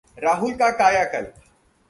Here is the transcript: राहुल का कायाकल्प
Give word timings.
राहुल 0.17 0.53
का 0.53 0.69
कायाकल्प 0.71 1.33